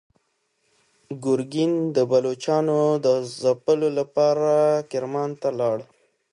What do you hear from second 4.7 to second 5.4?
کرمان